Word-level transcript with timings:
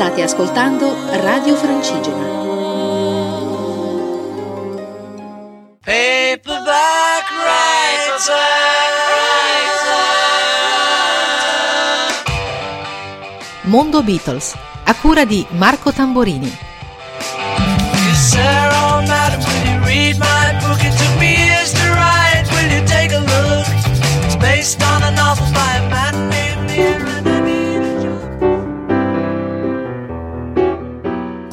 State 0.00 0.22
ascoltando 0.22 0.96
Radio 1.10 1.54
Francigena. 1.56 2.24
Paperback 5.84 7.26
writer. 7.44 8.38
Mondo 13.64 14.02
Beatles, 14.02 14.54
a 14.84 14.94
cura 14.94 15.26
di 15.26 15.46
Marco 15.50 15.92
Tamborini. 15.92 16.69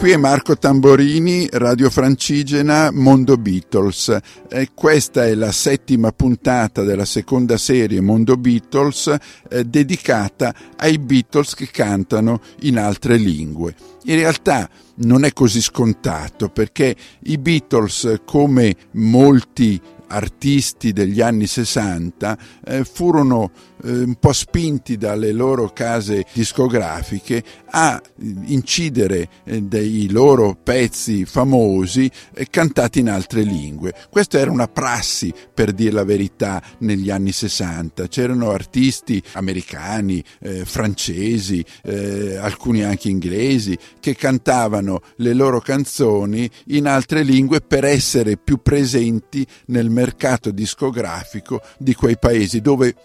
Qui 0.08 0.16
è 0.16 0.20
Marco 0.20 0.58
Tamborini, 0.58 1.50
Radio 1.52 1.90
Francigena, 1.90 2.92
Mondo 2.94 3.36
Beatles. 3.36 4.18
Eh, 4.48 4.70
questa 4.74 5.26
è 5.26 5.36
la 5.36 5.52
settima 5.52 6.14
puntata 6.14 6.84
della 6.84 7.04
seconda 7.04 7.58
serie 7.58 8.00
Mondo 8.00 8.38
Beatles 8.38 9.14
eh, 9.50 9.66
dedicata 9.66 10.56
ai 10.78 10.98
Beatles 10.98 11.56
che 11.56 11.68
cantano 11.70 12.40
in 12.62 12.80
altre 12.80 13.18
lingue. 13.18 13.76
In 14.04 14.16
realtà 14.16 14.70
non 15.00 15.26
è 15.26 15.34
così 15.34 15.62
scontato 15.62 16.48
perché 16.48 16.96
i 17.24 17.38
Beatles, 17.38 18.22
come 18.24 18.78
molti 18.92 19.78
artisti 20.08 20.94
degli 20.94 21.20
anni 21.20 21.48
60 21.48 22.38
eh, 22.66 22.84
furono 22.86 23.52
un 23.84 24.16
po' 24.20 24.34
spinti 24.34 24.98
dalle 24.98 25.32
loro 25.32 25.70
case 25.70 26.26
discografiche 26.34 27.44
a 27.70 28.02
incidere 28.46 29.30
eh, 29.44 29.62
dei 29.62 30.10
loro 30.10 30.58
pezzi 30.62 31.26
famosi 31.26 32.10
eh, 32.34 32.48
cantati 32.50 33.00
in 33.00 33.10
altre 33.10 33.42
lingue. 33.42 33.94
Questa 34.10 34.40
era 34.40 34.52
una 34.52 34.68
prassi, 34.68 35.34
per 35.54 35.72
dire 35.74 35.92
la 35.92 36.04
verità, 36.04 36.62
negli 36.80 37.10
anni 37.10 37.32
60. 37.32 38.08
C'erano 38.08 38.52
artisti 38.52 39.22
americani, 39.34 40.24
eh, 40.40 40.66
francesi, 40.66 41.64
eh, 41.84 42.38
alcuni 42.38 42.84
anche 42.84 43.10
inglesi, 43.10 43.78
che 44.00 44.16
cantavano 44.16 45.02
le 45.18 45.34
loro 45.34 45.60
canzoni 45.60 46.50
in 46.68 46.88
altre 46.88 47.24
lingue 47.24 47.62
per 47.62 47.86
essere 47.86 48.38
più 48.38 48.62
presenti 48.62 49.46
nel 49.68 49.90
mercato 49.90 50.52
discografico 50.52 51.62
di 51.78 51.94
quei 51.94 52.18
paesi 52.18 52.62
dove 52.62 52.96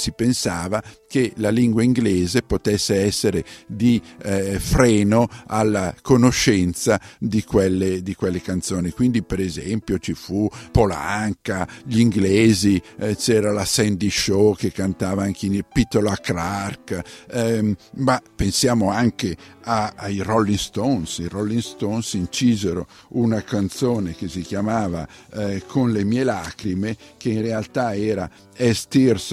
si 0.00 0.12
pensava 0.12 0.82
che 1.10 1.32
la 1.38 1.50
lingua 1.50 1.82
inglese 1.82 2.42
potesse 2.42 3.00
essere 3.00 3.44
di 3.66 4.00
eh, 4.22 4.60
freno 4.60 5.26
alla 5.46 5.92
conoscenza 6.02 7.00
di 7.18 7.42
quelle, 7.42 8.00
di 8.00 8.14
quelle, 8.14 8.40
canzoni. 8.40 8.92
Quindi, 8.92 9.24
per 9.24 9.40
esempio, 9.40 9.98
ci 9.98 10.14
fu 10.14 10.48
Polanca, 10.70 11.66
gli 11.84 11.98
inglesi, 11.98 12.80
eh, 13.00 13.16
c'era 13.16 13.50
la 13.50 13.64
Sandy 13.64 14.08
Show 14.08 14.54
che 14.54 14.70
cantava 14.70 15.24
anche 15.24 15.46
in 15.46 15.60
Pitola 15.72 16.14
Clark, 16.14 17.02
ehm, 17.32 17.74
ma 17.96 18.22
pensiamo 18.36 18.90
anche 18.92 19.36
a, 19.64 19.94
ai 19.96 20.20
Rolling 20.20 20.58
Stones. 20.58 21.18
I 21.18 21.26
Rolling 21.26 21.60
Stones 21.60 22.12
incisero 22.12 22.86
una 23.10 23.42
canzone 23.42 24.14
che 24.14 24.28
si 24.28 24.42
chiamava 24.42 25.08
eh, 25.34 25.64
Con 25.66 25.90
le 25.90 26.04
mie 26.04 26.22
lacrime, 26.22 26.96
che 27.16 27.30
in 27.30 27.42
realtà 27.42 27.96
era 27.96 28.30
As 28.56 28.86
Tears 28.86 29.32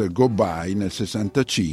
nel 0.73 0.91
65. 0.91 1.66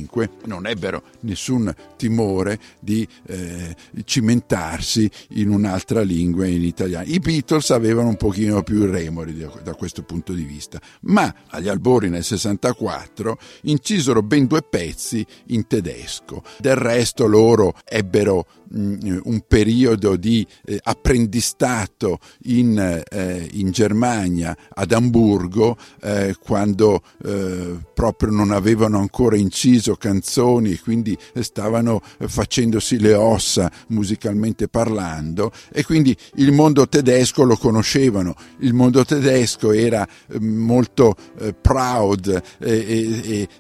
Non 0.45 0.67
ebbero 0.67 1.03
nessun 1.20 1.73
timore 1.97 2.59
di 2.81 3.06
eh, 3.27 3.74
cimentarsi 4.05 5.11
in 5.30 5.51
un'altra 5.51 6.02
lingua 6.02 6.46
in 6.46 6.63
italiano. 6.63 7.07
I 7.07 7.18
Beatles 7.18 7.70
avevano 7.70 8.08
un 8.08 8.17
pochino 8.17 8.63
più 8.63 8.86
remori 8.86 9.36
da 9.36 9.74
questo 9.74 10.02
punto 10.02 10.33
di 10.33 10.45
vista, 10.45 10.80
ma 11.02 11.33
agli 11.48 11.68
albori 11.68 12.08
nel 12.08 12.24
64 12.24 13.39
incisero 13.63 14.23
ben 14.23 14.46
due 14.46 14.63
pezzi 14.63 15.24
in 15.46 15.67
tedesco. 15.67 16.42
Del 16.58 16.77
resto 16.77 17.27
loro 17.27 17.74
ebbero 17.85 18.47
Mm, 18.77 19.18
un 19.24 19.42
periodo 19.47 20.17
di 20.17 20.45
eh, 20.64 20.80
apprendistato 20.83 22.18
in, 22.45 22.77
eh, 23.08 23.48
in, 23.52 23.70
Germania, 23.70 24.57
ad 24.70 24.91
Amburgo, 24.91 25.77
eh, 26.02 26.35
quando 26.42 27.02
eh, 27.24 27.77
proprio 27.95 28.33
non 28.33 28.51
avevano 28.51 28.98
ancora 28.98 29.36
inciso 29.36 29.83
canzoni 29.96 30.72
e 30.72 30.80
quindi 30.80 31.17
stavano 31.40 32.00
facendosi 32.27 32.98
le 32.98 33.14
ossa 33.14 33.70
musicalmente 33.89 34.68
parlando 34.68 35.52
e 35.70 35.84
quindi 35.84 36.17
il 36.36 36.52
mondo 36.52 36.89
tedesco 36.89 37.45
lo 37.45 37.56
conoscevano, 37.56 38.34
il 38.61 38.73
mondo 38.73 39.05
tedesco 39.05 39.73
era 39.73 40.06
eh, 40.06 40.40
molto 40.40 41.14
eh, 41.39 41.52
proud 41.55 42.42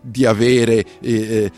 di 0.02 0.24
avere 0.24 0.84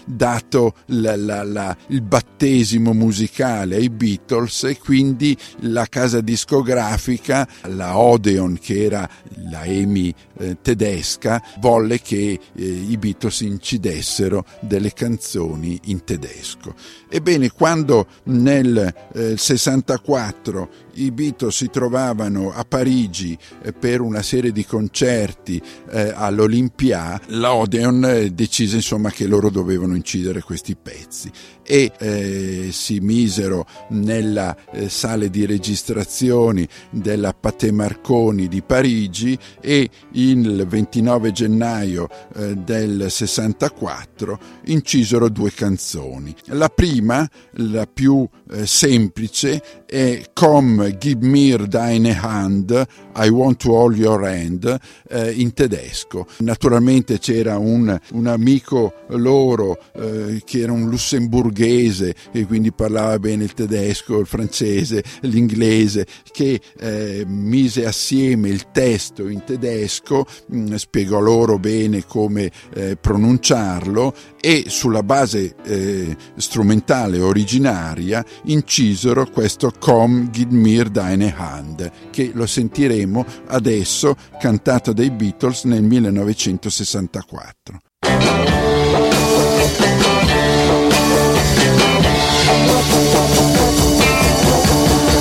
dato 0.06 0.74
la, 0.86 1.16
la, 1.16 1.42
la, 1.42 1.76
il 1.88 2.02
battesimo 2.02 2.92
musicale 2.92 3.76
ai 3.76 3.90
Beatles 3.90 4.64
e 4.64 4.78
quindi 4.78 5.36
la 5.60 5.86
casa 5.86 6.20
discografica, 6.20 7.46
la 7.64 7.98
Odeon 7.98 8.58
che 8.60 8.84
era 8.84 9.08
la 9.50 9.64
EMI 9.64 10.14
eh, 10.38 10.56
tedesca, 10.60 11.42
volle 11.58 12.00
che 12.00 12.38
eh, 12.54 12.62
i 12.62 12.96
Beatles 12.96 13.40
incidessero 13.40 14.44
delle 14.60 14.92
canzoni 14.92 15.78
in 15.84 16.04
tedesco. 16.04 16.74
Ebbene, 17.08 17.50
quando 17.50 18.06
nel 18.24 18.94
eh, 19.12 19.36
64 19.36 20.84
i 20.94 21.10
Beatles 21.10 21.56
si 21.56 21.70
trovavano 21.70 22.52
a 22.52 22.64
Parigi 22.64 23.36
eh, 23.62 23.72
per 23.72 24.00
una 24.00 24.22
serie 24.22 24.52
di 24.52 24.64
concerti 24.64 25.60
eh, 25.90 26.12
all'Olympia, 26.14 27.20
l'Odeon 27.28 28.04
eh, 28.04 28.30
decise 28.30 28.76
insomma 28.76 29.10
che 29.10 29.26
loro 29.26 29.50
dovevano 29.50 29.94
incidere 29.94 30.42
questi 30.42 30.76
pezzi 30.76 31.30
e 31.62 31.92
eh, 31.98 32.68
si 32.70 33.00
misero 33.00 33.66
nella 33.88 34.56
eh, 34.72 34.88
sala 34.88 35.26
di 35.26 35.44
registrazioni 35.46 36.66
della 36.90 37.34
Paté 37.34 37.72
Marconi 37.72 38.46
di 38.48 38.62
Parigi 38.62 39.36
e 39.60 39.88
il 40.12 40.64
29 40.66 41.32
gennaio 41.32 42.08
eh, 42.36 42.54
del 42.54 43.06
64 43.10 44.38
incisero 44.66 45.28
due 45.28 45.52
canzoni. 45.52 46.34
La 46.46 46.68
prima, 46.68 47.28
la 47.52 47.86
più 47.86 48.26
semplice, 48.64 49.84
è 49.86 50.30
Come 50.32 50.96
Gib 50.98 51.22
mir 51.22 51.66
deine 51.66 52.18
Hand, 52.20 52.86
I 53.16 53.28
want 53.28 53.62
to 53.62 53.72
hold 53.72 53.96
your 53.96 54.24
hand, 54.24 54.78
eh, 55.08 55.30
in 55.32 55.52
tedesco. 55.52 56.26
Naturalmente 56.38 57.18
c'era 57.18 57.56
un, 57.56 57.98
un 58.12 58.26
amico 58.26 58.92
loro 59.08 59.78
eh, 59.94 60.42
che 60.44 60.60
era 60.60 60.72
un 60.72 60.88
lussemburghese 60.88 62.14
e 62.32 62.44
quindi 62.46 62.72
parlava 62.72 63.18
bene 63.18 63.44
il 63.44 63.54
tedesco, 63.54 64.18
il 64.18 64.26
francese, 64.26 65.02
l'inglese, 65.20 66.06
che 66.30 66.60
eh, 66.78 67.24
mise 67.26 67.86
assieme 67.86 68.48
il 68.48 68.70
testo 68.72 69.28
in 69.28 69.44
tedesco, 69.44 70.26
mh, 70.48 70.58
mm, 70.58 70.74
spiegò 70.74 71.20
loro 71.20 71.58
bene 71.58 72.04
come 72.04 72.50
eh, 72.74 72.96
pronunciarlo 72.96 74.14
e 74.40 74.64
sulla 74.68 75.02
base 75.02 75.54
eh, 75.64 76.16
strumentale 76.36 77.18
originaria 77.18 78.24
incisero 78.44 79.26
questo 79.26 79.72
Com 79.78 80.30
Gib 80.30 80.50
mir 80.52 80.88
deine 80.88 81.34
Hand, 81.36 81.90
che 82.10 82.30
lo 82.34 82.46
sentiremo 82.46 83.24
adesso 83.48 84.16
cantato 84.38 84.92
dai 84.92 85.10
Beatles 85.10 85.64
nel 85.64 85.82
1964. 85.82 87.80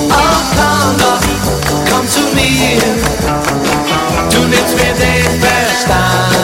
Oh, 0.08 0.40
come, 0.54 0.96
come 1.90 2.08
to 2.08 2.20
me. 2.34 2.78
Du 4.30 4.46
nimmst 4.46 4.74
mir 4.76 4.94
den 4.94 5.40
Verstand. 5.40 6.35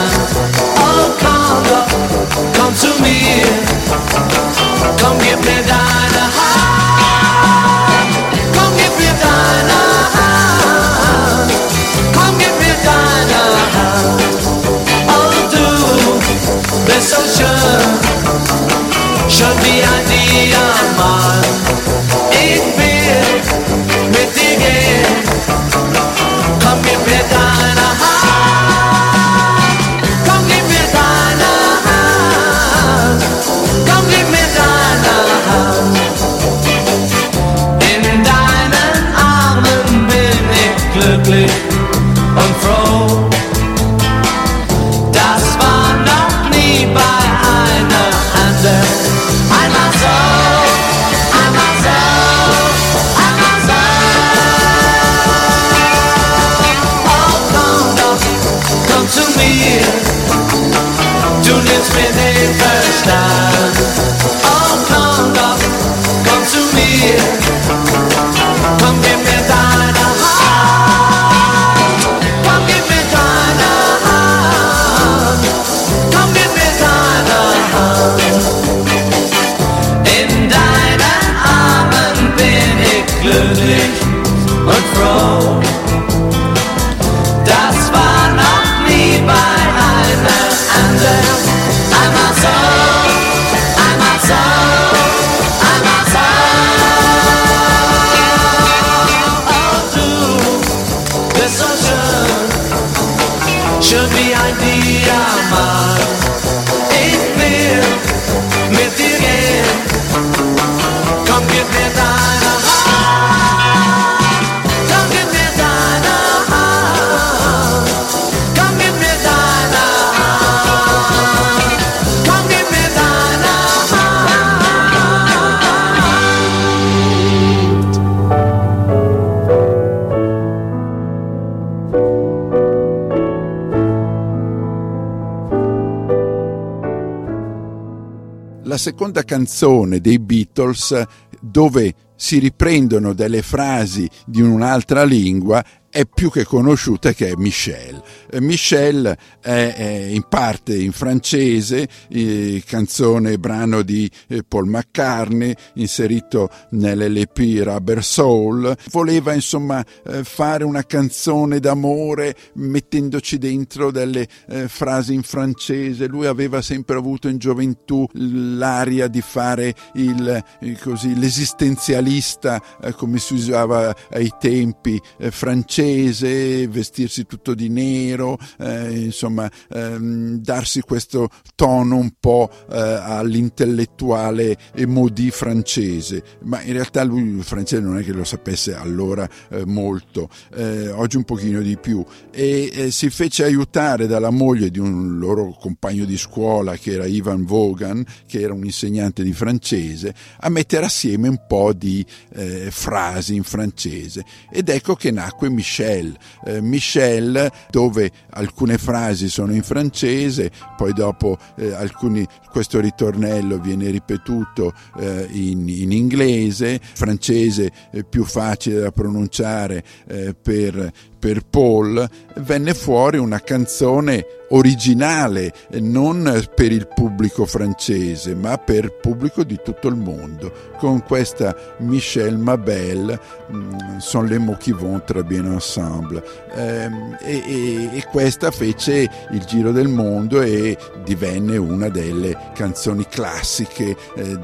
La 138.73 138.77
seconda 138.79 139.23
canzone 139.23 140.01
dei 140.01 140.17
Beatles 140.17 140.99
dove 141.39 141.93
si 142.15 142.39
riprendono 142.39 143.13
delle 143.13 143.43
frasi 143.43 144.09
di 144.25 144.41
un'altra 144.41 145.03
lingua 145.03 145.63
è 145.93 146.07
più 146.07 146.31
che 146.31 146.43
conosciuta 146.43 147.13
che 147.13 147.29
è 147.29 147.33
Michel. 147.35 148.01
Eh, 148.31 148.41
Michel 148.41 149.15
è, 149.39 149.73
è 149.77 150.05
in 150.09 150.25
parte 150.27 150.75
in 150.75 150.91
francese, 150.91 151.87
eh, 152.09 152.63
canzone 152.65 153.37
brano 153.37 153.83
di 153.83 154.09
eh, 154.27 154.41
Paul 154.41 154.67
McCartney, 154.69 155.53
inserito 155.75 156.49
nell'LP 156.71 157.61
Rubber 157.61 158.03
Soul. 158.03 158.75
Voleva 158.89 159.33
insomma 159.33 159.85
fare 160.23 160.63
una 160.63 160.83
canzone 160.83 161.59
d'amore 161.59 162.35
mettendoci 162.53 163.37
dentro 163.37 163.91
delle 163.91 164.27
frasi 164.65 165.13
in 165.13 165.21
francese. 165.21 166.07
Lui 166.07 166.25
aveva 166.25 166.63
sempre 166.63 166.97
avuto 166.97 167.27
in 167.27 167.37
gioventù 167.37 168.07
l'aria 168.13 169.07
di 169.07 169.21
fare 169.21 169.75
il, 169.93 170.43
così, 170.81 171.17
l'esistenzialista 171.19 172.61
come 172.95 173.19
si 173.19 173.35
usava 173.35 173.95
ai 174.09 174.31
tempi 174.39 174.99
francesi 175.29 175.82
francese, 175.83 176.67
vestirsi 176.67 177.25
tutto 177.25 177.53
di 177.53 177.69
nero, 177.69 178.37
eh, 178.59 178.91
insomma, 178.91 179.49
ehm, 179.69 180.37
darsi 180.37 180.81
questo 180.81 181.29
tono 181.55 181.97
un 181.97 182.13
po' 182.19 182.49
eh, 182.71 182.77
all'intellettuale 182.77 184.57
emodì 184.73 185.29
francese, 185.29 186.23
ma 186.43 186.61
in 186.61 186.73
realtà 186.73 187.03
lui 187.03 187.21
il 187.21 187.43
francese 187.43 187.81
non 187.81 187.97
è 187.97 188.03
che 188.03 188.13
lo 188.13 188.23
sapesse 188.23 188.75
allora 188.75 189.27
eh, 189.49 189.65
molto, 189.65 190.29
eh, 190.55 190.89
oggi 190.89 191.17
un 191.17 191.23
pochino 191.23 191.61
di 191.61 191.77
più, 191.77 192.03
e 192.31 192.89
si 192.91 193.09
fece 193.09 193.43
aiutare 193.43 194.07
dalla 194.07 194.29
moglie 194.29 194.69
di 194.69 194.79
un 194.79 195.17
loro 195.19 195.55
compagno 195.59 196.05
di 196.05 196.17
scuola 196.17 196.77
che 196.77 196.93
era 196.93 197.05
Ivan 197.05 197.45
Vaughan, 197.45 198.03
che 198.25 198.39
era 198.39 198.53
un 198.53 198.63
insegnante 198.63 199.23
di 199.23 199.33
francese, 199.33 200.13
a 200.39 200.49
mettere 200.49 200.85
assieme 200.85 201.27
un 201.27 201.41
po' 201.45 201.73
di 201.73 202.05
eh, 202.35 202.69
frasi 202.71 203.35
in 203.35 203.43
francese. 203.43 204.23
Ed 204.51 204.69
ecco 204.69 204.95
che 204.95 205.11
nacque 205.11 205.49
Michel 205.49 205.71
Michel. 205.73 206.15
Eh, 206.45 206.61
Michel, 206.61 207.51
dove 207.71 208.11
alcune 208.31 208.77
frasi 208.77 209.27
sono 209.27 209.53
in 209.53 209.63
francese, 209.63 210.51
poi 210.77 210.93
dopo 210.93 211.37
eh, 211.57 211.73
alcuni, 211.73 212.25
questo 212.51 212.79
ritornello 212.79 213.57
viene 213.57 213.89
ripetuto 213.89 214.73
eh, 214.99 215.27
in, 215.31 215.67
in, 215.67 215.91
inglese, 215.91 216.79
francese 216.79 217.71
più 218.07 218.23
facile 218.23 218.81
da 218.81 218.91
pronunciare 218.91 219.83
eh, 220.07 220.35
per, 220.39 220.91
per 221.23 221.45
Paul, 221.49 222.05
venne 222.39 222.73
fuori 222.73 223.17
una 223.17 223.39
canzone 223.39 224.25
originale, 224.49 225.53
non 225.79 226.47
per 226.53 226.71
il 226.71 226.87
pubblico 226.93 227.45
francese, 227.45 228.35
ma 228.35 228.57
per 228.57 228.97
pubblico 228.99 229.43
di 229.43 229.57
tutto 229.63 229.87
il 229.87 229.95
mondo, 229.95 230.51
con 230.77 231.01
questa 231.01 231.55
Michel 231.79 232.37
Mabel, 232.37 233.17
mm, 233.51 233.97
Sont 233.99 234.27
les 234.27 234.37
mots 234.37 234.61
qui 234.61 234.73
vont 234.73 235.01
très 235.05 235.23
bien 235.23 235.45
ensemble. 235.45 236.21
Ehm, 236.55 237.17
e, 237.21 237.41
e, 237.45 237.97
e 237.97 238.05
questa 238.11 238.51
fece 238.51 239.09
il 239.31 239.43
giro 239.45 239.71
del 239.71 239.87
mondo 239.87 240.41
e 240.41 240.77
divenne 241.03 241.57
una 241.57 241.89
delle 241.89 242.37
canzoni 242.53 243.07
classiche 243.07 243.95
eh, 244.15 244.37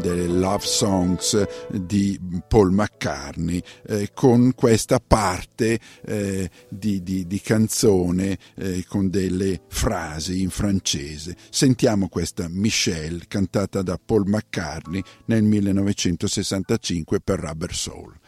delle 0.00 0.26
love 0.26 0.64
songs 0.64 1.46
di 1.70 2.18
Paul 2.48 2.72
McCartney, 2.72 3.62
eh, 3.86 4.10
con 4.12 4.52
questa 4.54 5.00
parte 5.00 5.78
eh, 6.04 6.23
di, 6.68 7.02
di, 7.02 7.26
di, 7.26 7.40
canzone 7.40 8.38
eh, 8.56 8.84
con 8.86 9.10
delle 9.10 9.60
frasi 9.68 10.42
in 10.42 10.50
francese. 10.50 11.36
Sentiamo 11.50 12.08
questa 12.08 12.46
Michelle 12.48 13.24
cantata 13.28 13.82
da 13.82 13.98
Paul 14.02 14.26
McCartney 14.26 15.02
nel 15.26 15.42
1965 15.42 17.20
per 17.20 17.40
Rubber 17.40 17.74
Soul. 17.74 18.18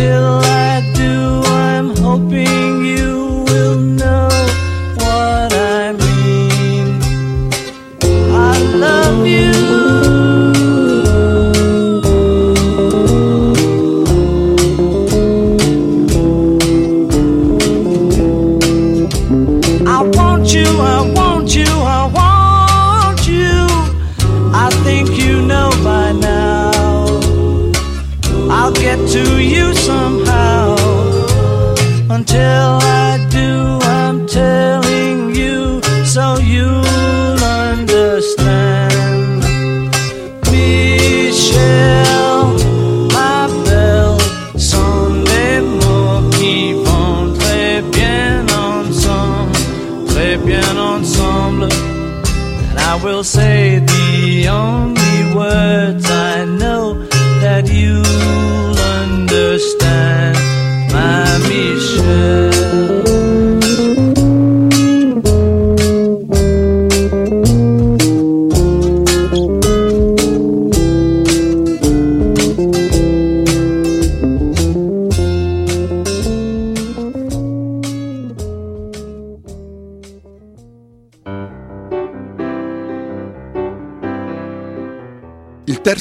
till 0.00 0.49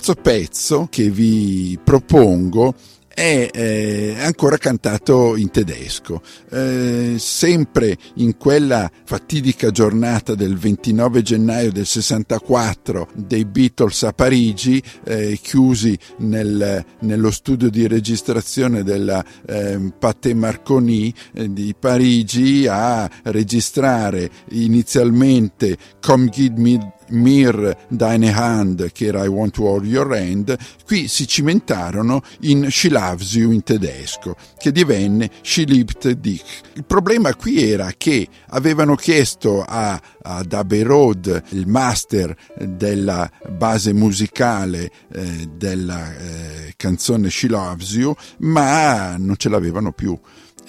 terzo 0.10 0.16
pezzo 0.16 0.88
che 0.90 1.10
vi 1.10 1.78
propongo 1.84 2.74
è 3.08 3.50
eh, 3.52 4.16
ancora 4.20 4.58
cantato 4.58 5.36
in 5.36 5.52
tedesco. 5.52 6.22
Eh, 6.50 7.16
sempre 7.18 7.98
in 8.16 8.38
quella 8.38 8.90
fatidica 9.04 9.72
giornata 9.72 10.36
del 10.36 10.58
29 10.58 11.22
gennaio 11.22 11.72
del 11.72 11.86
64 11.86 13.10
dei 13.14 13.44
Beatles 13.44 14.04
a 14.04 14.14
Parigi, 14.14 14.82
eh, 15.04 15.38
chiusi 15.42 15.98
nel, 16.20 16.86
nello 17.02 17.32
studio 17.32 17.70
di 17.70 17.88
registrazione 17.88 18.84
della 18.84 19.24
eh, 19.46 19.92
Pathé 20.00 20.34
Marconi 20.34 21.14
di 21.34 21.76
Parigi 21.78 22.68
a 22.68 23.10
registrare 23.24 24.30
inizialmente 24.52 25.78
Come 26.00 26.30
Give 26.30 26.60
Me 26.62 26.94
Mir 27.10 27.78
Deine 27.88 28.34
Hand, 28.34 28.92
che 28.92 29.06
era 29.06 29.24
I 29.24 29.28
Want 29.28 29.54
to 29.54 29.64
Hold 29.64 29.86
Your 29.86 30.16
Hand, 30.16 30.58
qui 30.86 31.08
si 31.08 31.28
cimentarono 31.28 32.22
in 32.42 32.70
She 32.70 32.90
Loves 32.90 33.34
You 33.34 33.52
in 33.52 33.64
tedesco, 33.64 34.36
che 34.58 34.72
divenne 34.72 35.30
She 35.42 35.64
Liebt 35.64 36.10
Dich. 36.12 36.62
Il 36.74 36.86
problema 36.86 37.34
qui 37.36 37.70
era 37.70 37.92
che 37.98 38.28
avevano 38.50 38.96
chiesto 38.96 39.64
a, 39.68 40.00
ad 40.22 40.54
Abbey 40.54 40.82
Road 40.82 41.44
il 41.50 41.68
master 41.68 42.36
della 42.58 43.30
base 43.50 43.94
musicale 43.94 44.92
eh, 45.12 45.50
della 45.56 46.16
eh, 46.16 46.74
canzone 46.76 47.30
She 47.30 47.48
Loves 47.48 47.94
You, 47.94 48.16
ma 48.40 49.16
non 49.18 49.36
ce 49.38 49.50
l'avevano 49.50 49.92
più 49.92 50.18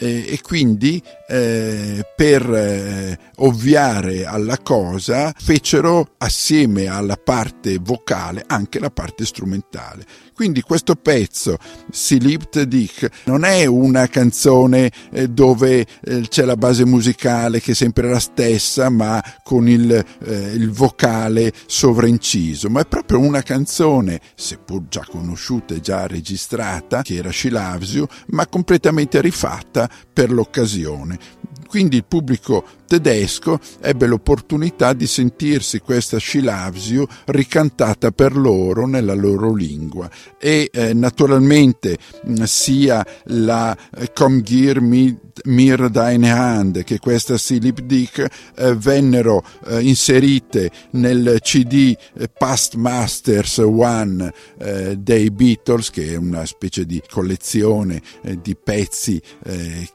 eh, 0.01 0.33
e 0.33 0.41
quindi 0.41 1.01
eh, 1.29 2.05
per 2.17 2.43
eh, 2.51 3.19
ovviare 3.37 4.25
alla 4.25 4.59
cosa 4.59 5.33
fecero 5.37 6.15
assieme 6.19 6.87
alla 6.87 7.17
parte 7.23 7.79
vocale 7.81 8.43
anche 8.47 8.81
la 8.81 8.91
parte 8.91 9.25
strumentale. 9.25 10.05
Quindi 10.41 10.63
questo 10.63 10.95
pezzo, 10.95 11.59
Si 11.91 12.19
liebt 12.19 12.63
dich, 12.63 13.07
non 13.25 13.45
è 13.45 13.67
una 13.67 14.07
canzone 14.07 14.91
eh, 15.13 15.29
dove 15.29 15.87
eh, 16.03 16.21
c'è 16.29 16.47
la 16.47 16.57
base 16.57 16.87
musicale 16.87 17.61
che 17.61 17.73
è 17.73 17.75
sempre 17.75 18.09
la 18.09 18.19
stessa 18.19 18.89
ma 18.89 19.23
con 19.43 19.69
il, 19.69 19.93
eh, 19.93 20.53
il 20.55 20.71
vocale 20.71 21.53
sovrainciso, 21.67 22.71
ma 22.71 22.81
è 22.81 22.87
proprio 22.87 23.19
una 23.19 23.43
canzone, 23.43 24.19
seppur 24.35 24.89
già 24.89 25.05
conosciuta 25.07 25.75
e 25.75 25.83
già 25.83 26.07
registrata, 26.07 27.03
che 27.03 27.17
era 27.17 27.31
She 27.31 27.51
Loves 27.51 28.03
ma 28.29 28.47
completamente 28.47 29.21
rifatta 29.21 29.91
per 30.11 30.33
l'occasione. 30.33 31.19
Quindi 31.67 31.97
il 31.97 32.07
pubblico 32.07 32.65
tedesco 32.91 33.61
ebbe 33.81 34.09
l'opportunità 34.09 34.95
di 34.95 35.07
sentirsi 35.07 35.79
questa 35.79 36.19
You 36.21 37.07
ricantata 37.27 38.11
per 38.11 38.37
loro 38.37 38.85
nella 38.85 39.15
loro 39.15 39.55
lingua. 39.55 40.11
E 40.41 40.69
eh, 40.73 40.93
naturalmente 40.93 41.97
sia 42.45 43.07
la 43.27 43.77
eh, 43.97 44.11
Komm 44.13 44.41
gir 44.41 44.81
mi, 44.81 45.17
mir 45.45 45.89
deine 45.89 46.33
Hand 46.33 46.83
che 46.83 46.99
questa 46.99 47.39
Silip 47.39 47.81
Dick 47.83 48.27
eh, 48.57 48.75
vennero 48.75 49.45
eh, 49.67 49.81
inserite 49.81 50.71
nel 50.93 51.39
CD 51.41 51.95
eh, 52.15 52.29
Past 52.29 52.75
Masters 52.75 53.59
One 53.59 54.33
eh, 54.59 54.97
dei 54.99 55.31
Beatles 55.31 55.91
che 55.91 56.13
è 56.13 56.17
una 56.17 56.45
specie 56.45 56.85
di 56.85 57.01
collezione 57.09 58.03
di 58.41 58.57
pezzi 58.57 59.21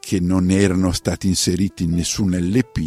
che 0.00 0.20
non 0.20 0.50
erano 0.50 0.92
stati 0.92 1.26
inseriti 1.28 1.84
in 1.84 1.94
nessun 1.94 2.30
LP 2.30 2.85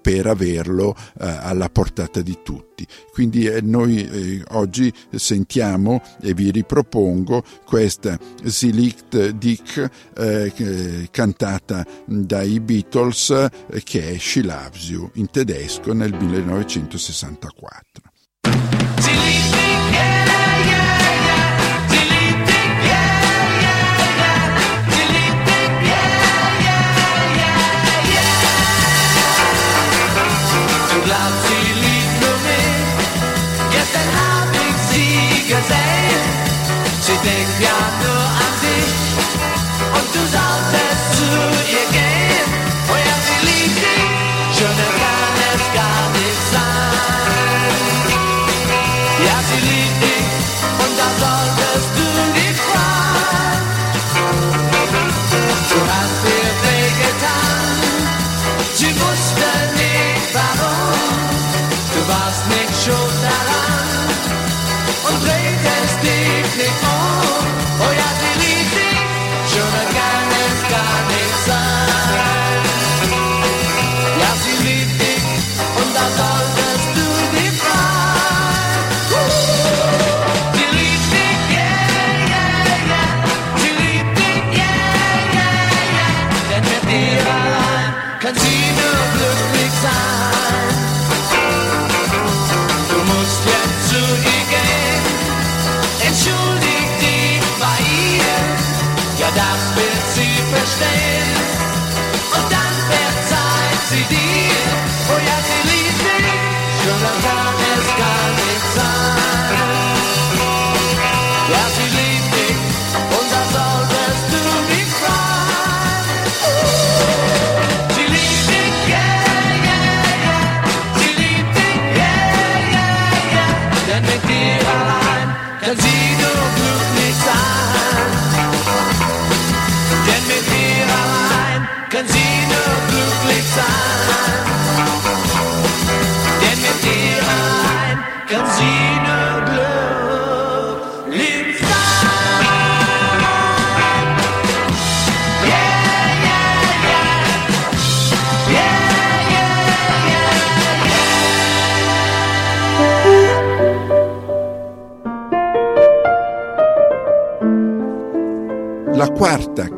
per 0.00 0.26
averlo 0.26 0.94
eh, 1.20 1.26
alla 1.26 1.68
portata 1.68 2.20
di 2.20 2.38
tutti. 2.42 2.86
Quindi 3.12 3.46
eh, 3.46 3.60
noi 3.60 4.06
eh, 4.06 4.42
oggi 4.50 4.92
sentiamo 5.10 6.02
e 6.20 6.34
vi 6.34 6.50
ripropongo 6.50 7.42
questa 7.64 8.18
Zilicht 8.44 9.30
Dick 9.30 9.90
cantata 11.10 11.86
dai 12.04 12.60
Beatles 12.60 13.46
che 13.84 14.10
è 14.10 14.18
She 14.18 14.42
Loves 14.42 14.88
You 14.88 15.10
in 15.14 15.30
tedesco 15.30 15.92
nel 15.92 16.12
1964. 16.14 18.09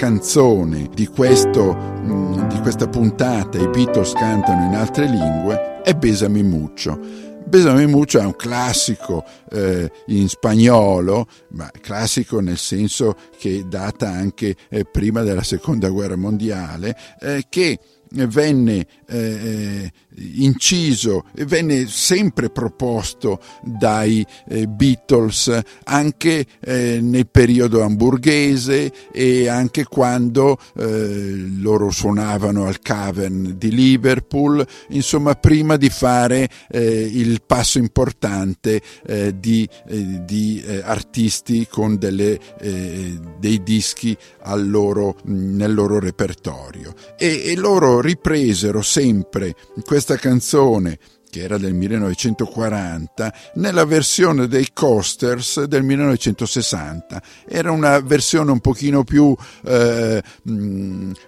Canzone 0.03 0.91
di, 0.93 1.07
questo, 1.07 1.77
mm, 1.77 2.49
di 2.49 2.59
questa 2.59 2.89
puntata, 2.89 3.57
i 3.57 3.69
Beatles 3.69 4.15
cantano 4.15 4.67
in 4.67 4.75
altre 4.75 5.07
lingue, 5.07 5.81
è 5.85 5.95
Besame 5.95 6.43
Muccio. 6.43 6.99
Besame 7.47 7.87
Mucho 7.87 8.19
è 8.19 8.25
un 8.25 8.35
classico 8.35 9.25
eh, 9.53 9.89
in 10.07 10.29
spagnolo, 10.29 11.29
ma 11.51 11.71
classico 11.81 12.41
nel 12.41 12.59
senso 12.59 13.15
che 13.39 13.65
data 13.69 14.09
anche 14.09 14.57
eh, 14.71 14.85
prima 14.85 15.23
della 15.23 15.45
seconda 15.45 15.89
guerra 15.89 16.17
mondiale, 16.17 16.97
eh, 17.21 17.45
che 17.49 17.79
venne 18.13 18.87
eh, 19.07 19.91
inciso 20.37 21.25
e 21.35 21.45
venne 21.45 21.87
sempre 21.87 22.51
proposto 22.51 23.41
dai 23.63 24.25
eh, 24.49 24.67
Beatles 24.67 25.61
anche 25.85 26.47
eh, 26.61 26.99
nel 27.01 27.29
periodo 27.29 27.83
hamburghese 27.83 28.93
e 29.13 29.49
anche 29.49 29.85
quando 29.85 30.59
eh, 30.77 31.51
loro 31.59 31.91
suonavano 31.91 32.67
al 32.67 32.81
Cavern 32.81 33.55
di 33.57 33.71
Liverpool, 33.71 34.67
insomma 34.89 35.35
prima 35.35 35.77
di 35.77 35.89
fare 35.89 36.49
eh, 36.71 37.09
il 37.13 37.43
passo 37.47 37.79
importante 37.79 38.81
eh, 39.07 39.35
di, 39.39 39.69
eh, 39.89 40.25
di 40.25 40.63
artisti 40.83 41.67
con 41.69 41.97
delle, 41.97 42.39
dei 43.39 43.63
dischi 43.63 44.17
loro, 44.57 45.17
nel 45.25 45.73
loro 45.73 45.99
repertorio. 45.99 46.95
E, 47.17 47.43
e 47.47 47.57
loro 47.57 48.01
ripresero 48.03 48.83
sempre 48.83 49.55
questa 49.85 50.17
canzone 50.17 50.99
che 51.33 51.41
era 51.41 51.57
del 51.57 51.73
1940, 51.73 53.33
nella 53.55 53.87
versione 53.87 54.49
dei 54.49 54.69
Coasters 54.75 55.65
del 55.65 55.83
1960. 55.83 57.23
Era 57.49 57.71
una 57.71 58.01
versione 58.01 58.51
un 58.51 58.61
pochino 58.61 59.03
più 59.03 59.35
eh, 59.65 60.23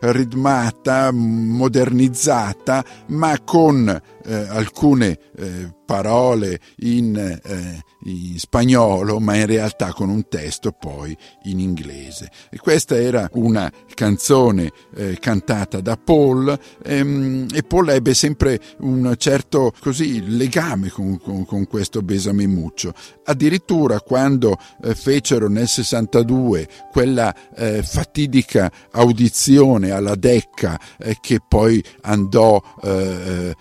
ritmata, 0.01 1.11
modernizzata, 1.11 2.85
ma 3.07 3.41
con 3.43 3.89
eh, 3.89 4.35
alcune 4.35 5.19
eh, 5.39 5.73
parole 5.85 6.61
in, 6.79 7.17
eh, 7.17 7.83
in, 8.05 8.39
spagnolo, 8.39 9.21
ma 9.21 9.37
in 9.37 9.47
realtà 9.47 9.93
con 9.93 10.09
un 10.09 10.29
testo 10.29 10.73
poi 10.73 11.17
in 11.45 11.61
inglese. 11.61 12.31
E 12.51 12.59
questa 12.59 12.97
era 12.97 13.29
una 13.35 13.71
canzone 13.95 14.73
eh, 14.97 15.19
cantata 15.21 15.81
da 15.81 15.97
Paul 15.97 16.59
ehm, 16.85 17.47
e 17.53 17.63
Paul 17.63 17.91
ebbe 17.91 18.15
sempre 18.15 18.61
un 18.79 19.15
certo 19.19 19.73
così, 19.81 20.37
legame 20.37 20.89
con, 20.89 21.19
con, 21.21 21.45
con 21.45 21.67
questo 21.67 22.03
Besame 22.03 22.47
Muccio. 22.47 22.93
Addirittura 23.25 24.01
quando 24.01 24.59
eh, 24.83 24.95
fecero 24.95 25.49
nel 25.49 25.69
62 25.69 26.69
quella 26.91 27.35
eh, 27.55 27.83
fatidica 27.83 28.71
audizione 28.93 29.91
alla 29.91 30.15
Decca 30.15 30.81
che 31.21 31.41
poi 31.47 31.83
andò 32.03 32.63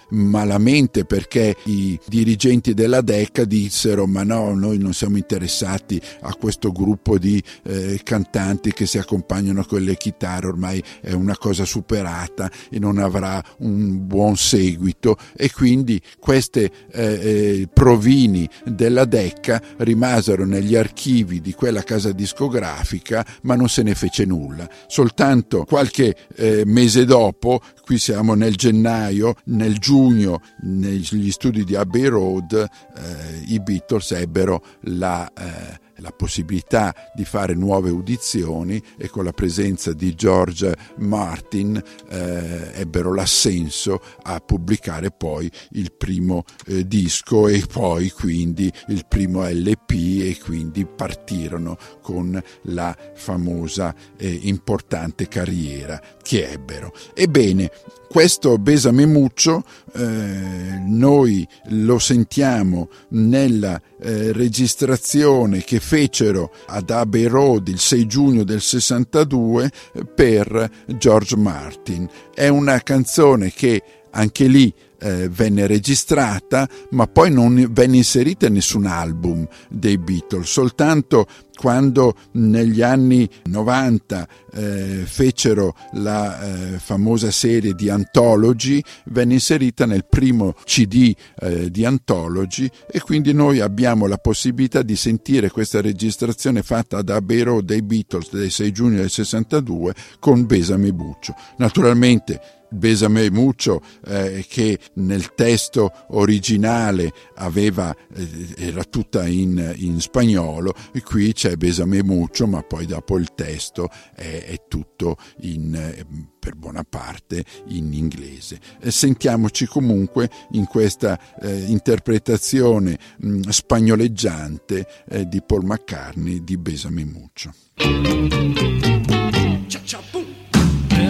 malamente 0.09 1.05
perché 1.05 1.55
i 1.65 1.99
dirigenti 2.23 2.73
della 2.73 3.01
DECA 3.01 3.43
dissero 3.43 4.07
ma 4.07 4.23
no, 4.23 4.55
noi 4.55 4.77
non 4.77 4.93
siamo 4.93 5.17
interessati 5.17 6.01
a 6.21 6.33
questo 6.35 6.71
gruppo 6.71 7.17
di 7.17 7.43
eh, 7.63 7.99
cantanti 8.01 8.71
che 8.71 8.85
si 8.85 8.97
accompagnano 8.97 9.65
con 9.65 9.81
le 9.81 9.97
chitarre, 9.97 10.47
ormai 10.47 10.81
è 11.01 11.11
una 11.11 11.37
cosa 11.37 11.65
superata 11.65 12.49
e 12.69 12.79
non 12.79 12.97
avrà 12.97 13.43
un 13.57 14.07
buon 14.07 14.37
seguito 14.37 15.17
e 15.35 15.51
quindi 15.51 16.01
queste 16.17 16.71
eh, 16.91 17.03
eh, 17.03 17.67
provini 17.71 18.47
della 18.63 19.03
DECA 19.03 19.61
rimasero 19.79 20.45
negli 20.45 20.75
archivi 20.75 21.41
di 21.41 21.53
quella 21.53 21.83
casa 21.83 22.13
discografica 22.13 23.25
ma 23.41 23.55
non 23.55 23.67
se 23.67 23.83
ne 23.83 23.95
fece 23.95 24.23
nulla. 24.23 24.69
Soltanto 24.87 25.65
qualche 25.65 26.15
eh, 26.35 26.63
mese 26.65 27.03
dopo, 27.03 27.61
qui 27.83 27.97
siamo 27.97 28.33
nel 28.33 28.55
gennaio, 28.55 29.35
nel 29.45 29.77
giugno 29.77 30.41
negli 30.61 31.31
studi 31.31 31.65
di 31.65 31.75
Abbey 32.03 32.07
Road 32.07 32.53
eh, 32.53 33.43
i 33.47 33.59
Beatles 33.59 34.11
ebbero 34.11 34.63
la, 34.81 35.31
eh, 35.33 35.79
la 35.97 36.11
possibilità 36.11 36.93
di 37.13 37.23
fare 37.23 37.53
nuove 37.53 37.89
audizioni 37.89 38.81
e 38.97 39.09
con 39.09 39.23
la 39.23 39.31
presenza 39.31 39.93
di 39.93 40.13
George 40.15 40.75
Martin 40.97 41.81
eh, 42.09 42.71
ebbero 42.73 43.13
l'assenso 43.13 44.01
a 44.23 44.39
pubblicare 44.39 45.11
poi 45.11 45.49
il 45.71 45.93
primo 45.93 46.43
eh, 46.67 46.85
disco 46.87 47.47
e 47.47 47.63
poi 47.71 48.09
quindi 48.09 48.71
il 48.87 49.05
primo 49.07 49.47
LP 49.47 49.91
e 49.91 50.37
quindi 50.43 50.85
partirono 50.85 51.77
con 52.01 52.41
la 52.63 52.95
famosa 53.13 53.95
e 54.17 54.39
importante 54.43 55.27
carriera 55.27 56.01
che 56.21 56.49
ebbero. 56.49 56.93
Ebbene, 57.13 57.71
questo 58.13 58.59
Besame 58.59 59.07
Muccio 59.07 59.63
eh, 59.95 60.79
noi 60.85 61.47
lo 61.69 61.97
sentiamo 61.97 62.89
nella 63.07 63.81
eh, 63.99 64.31
registrazione 64.31 65.63
che 65.63 65.79
fecero 65.79 66.53
ad 66.67 66.91
Abbey 66.91 67.23
Road 67.23 67.69
il 67.69 67.79
6 67.79 68.05
giugno 68.05 68.43
del 68.43 68.61
62 68.61 69.71
per 70.13 70.69
George 70.85 71.35
Martin. 71.37 72.07
È 72.31 72.47
una 72.49 72.83
canzone 72.83 73.51
che 73.51 73.81
anche 74.11 74.45
lì 74.45 74.71
eh, 75.03 75.29
venne 75.29 75.67
registrata, 75.67 76.67
ma 76.91 77.07
poi 77.07 77.29
non 77.29 77.67
venne 77.71 77.97
inserita 77.97 78.47
in 78.47 78.53
nessun 78.53 78.85
album 78.85 79.45
dei 79.69 79.97
Beatles, 79.97 80.49
soltanto 80.49 81.27
quando 81.55 82.15
negli 82.31 82.81
anni 82.81 83.29
90 83.43 84.27
eh, 84.53 85.03
fecero 85.05 85.75
la 85.93 86.41
eh, 86.41 86.79
famosa 86.79 87.31
serie 87.31 87.73
di 87.73 87.89
Anthology, 87.89 88.81
venne 89.05 89.33
inserita 89.33 89.85
nel 89.85 90.05
primo 90.05 90.55
CD 90.63 91.13
eh, 91.39 91.69
di 91.69 91.85
Anthology 91.85 92.69
e 92.89 92.99
quindi 93.01 93.33
noi 93.33 93.59
abbiamo 93.59 94.07
la 94.07 94.17
possibilità 94.17 94.81
di 94.81 94.95
sentire 94.95 95.49
questa 95.49 95.81
registrazione 95.81 96.63
fatta 96.63 97.01
da 97.01 97.15
Abbey 97.15 97.63
dei 97.63 97.81
Beatles 97.81 98.31
del 98.31 98.51
6 98.51 98.71
giugno 98.71 98.97
del 98.97 99.09
62 99.09 99.93
con 100.19 100.45
Besame 100.45 100.93
Buccio. 100.93 101.35
Naturalmente 101.57 102.62
Besame 102.73 103.29
Muccio 103.29 103.81
eh, 104.05 104.45
che 104.47 104.79
nel 104.95 105.33
testo 105.33 105.91
originale 106.09 107.11
aveva, 107.35 107.95
eh, 108.13 108.47
era 108.57 108.83
tutta 108.83 109.27
in, 109.27 109.73
in, 109.77 109.99
spagnolo 109.99 110.73
e 110.91 111.01
qui 111.01 111.33
c'è 111.33 111.55
Besame 111.55 112.03
Muccio 112.03 112.47
ma 112.47 112.61
poi 112.61 112.85
dopo 112.85 113.17
il 113.17 113.33
testo 113.33 113.89
è, 114.15 114.45
è 114.45 114.61
tutto 114.67 115.17
in, 115.41 115.75
eh, 115.75 116.05
per 116.39 116.55
buona 116.55 116.83
parte 116.83 117.45
in 117.67 117.93
inglese. 117.93 118.59
Eh, 118.81 118.91
sentiamoci 118.91 119.65
comunque 119.65 120.29
in 120.51 120.65
questa 120.65 121.19
eh, 121.39 121.65
interpretazione 121.67 122.97
mh, 123.17 123.27
mm, 123.29 123.41
spagnoleggiante 123.49 124.87
eh, 125.09 125.27
di 125.27 125.41
Paul 125.41 125.63
McCartney 125.63 126.43
di 126.43 126.57
Besame 126.57 127.05
Muccio. 127.05 127.53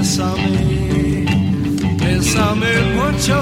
Bésame 0.04 1.03
bésame 2.24 2.74
mucho. 2.96 3.42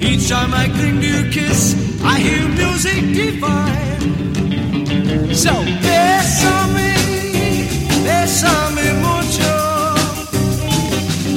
Each 0.00 0.28
time 0.28 0.54
I 0.54 0.68
cling 0.68 1.00
to 1.00 1.06
your 1.06 1.30
kiss, 1.32 1.74
I 2.04 2.18
hear 2.20 2.48
music 2.48 3.02
divine. 3.12 4.00
So 5.34 5.52
bésame, 5.82 6.94
bésame 8.04 8.86
mucho. 9.06 9.54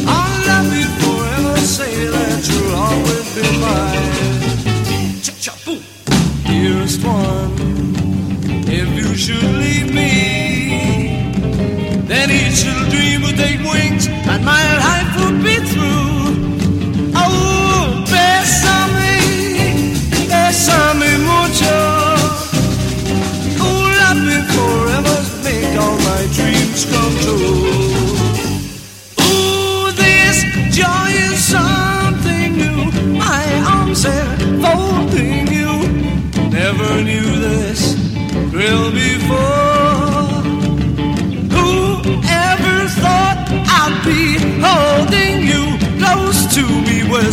I'll 0.07 0.37
love 0.49 0.71
you 0.79 0.89
forever, 1.01 1.57
say 1.57 1.93
that 2.13 2.41
you'll 2.47 2.75
always 2.75 3.27
be 3.35 3.45
mine. 3.65 5.21
Cha-cha-boom. 5.23 5.81
Dearest 6.45 7.03
one, 7.03 7.51
if 8.67 8.87
you 8.99 9.15
should 9.15 9.43
leave 9.63 9.89
me, 9.91 10.14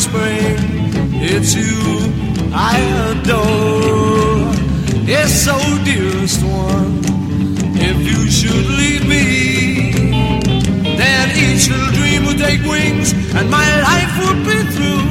me, 0.07 0.13
whispering, 0.13 1.13
It's 1.23 1.55
you 1.55 2.13
I 2.55 2.79
adore. 3.11 4.53
Yes, 5.07 5.45
so 5.45 5.57
dearest 5.85 6.43
one, 6.45 7.01
if 7.77 7.99
you 8.01 8.31
should 8.31 8.67
leave 8.79 9.07
me, 9.07 9.93
then 10.97 11.31
each 11.37 11.69
little 11.69 11.93
dream 11.93 12.27
would 12.27 12.39
take 12.39 12.63
wings 12.63 13.13
and 13.35 13.51
my 13.51 13.81
life 13.83 14.13
would 14.25 14.45
be 14.45 14.63
through. 14.73 15.02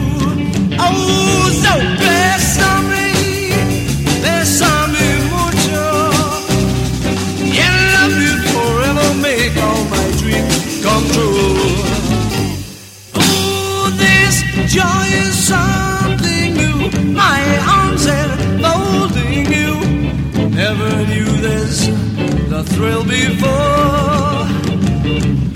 Thrill 22.76 23.04
before. 23.04 24.46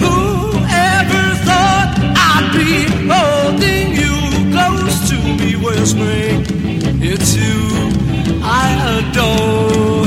Whoever 0.04 1.24
thought 1.48 1.94
I'd 2.32 2.48
be 2.54 2.74
holding 3.12 3.88
you 4.02 4.16
close 4.52 5.10
to 5.10 5.18
me, 5.40 5.56
whispering, 5.56 6.46
It's 7.02 7.36
you 7.36 7.62
I 8.44 8.66
adore. 9.00 10.06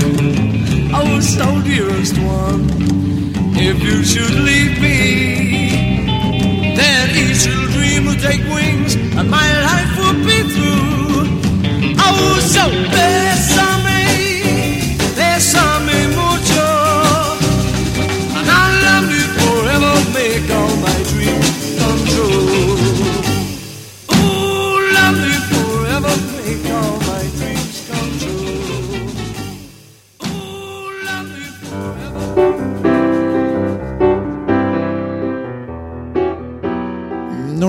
Oh, 1.00 1.20
so 1.20 1.46
dearest 1.62 2.18
one, 2.18 2.68
if 3.56 3.82
you 3.82 4.04
should 4.04 4.34
leave 4.48 4.77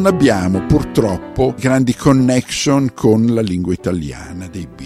abbiamo 0.09 0.65
purtroppo 0.65 1.53
grandi 1.55 1.93
connection 1.93 2.95
con 2.95 3.27
la 3.27 3.41
lingua 3.41 3.73
italiana 3.73 4.47
dei 4.47 4.65
Beatles. 4.65 4.78